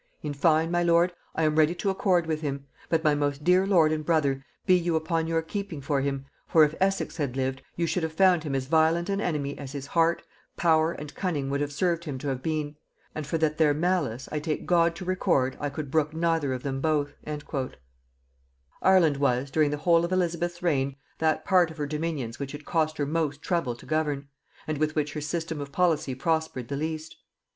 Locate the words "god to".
14.65-15.05